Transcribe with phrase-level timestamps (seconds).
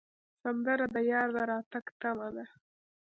[0.41, 2.45] سندره د یار د راتګ تمه ده